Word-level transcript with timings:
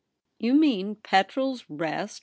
* 0.23 0.39
You 0.43 0.55
mean 0.55 0.95
Petrel's 0.95 1.63
Rest?' 1.69 2.17